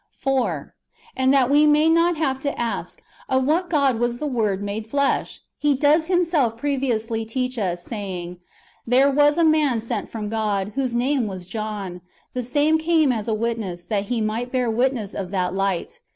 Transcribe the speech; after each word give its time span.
"^ 0.01 0.03
4. 0.13 0.73
And 1.15 1.31
that 1.31 1.47
we 1.47 1.67
may 1.67 1.87
not 1.87 2.17
have 2.17 2.39
to 2.39 2.59
ask, 2.59 3.03
Of 3.29 3.45
what 3.45 3.69
God 3.69 3.99
was 3.99 4.17
the 4.17 4.25
Word 4.25 4.63
made 4.63 4.87
flesh? 4.87 5.41
he 5.59 5.75
does 5.75 6.07
himself 6.07 6.57
previously 6.57 7.23
teach 7.23 7.59
us, 7.59 7.83
saying," 7.83 8.39
There 8.93 9.11
was 9.11 9.37
a 9.37 9.43
man 9.43 9.79
sent 9.79 10.09
from 10.09 10.27
God, 10.27 10.71
whose 10.73 10.95
name 10.95 11.27
was 11.27 11.45
John. 11.45 12.01
The 12.33 12.41
same 12.41 12.79
came 12.79 13.11
as 13.11 13.27
a 13.27 13.35
witness, 13.35 13.85
that 13.85 14.05
he 14.05 14.21
might 14.21 14.51
bear 14.51 14.71
witness 14.71 15.13
of 15.13 15.29
that 15.29 15.53
Light. 15.53 15.99